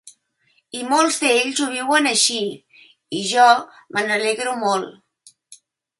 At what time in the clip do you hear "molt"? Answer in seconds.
4.65-5.33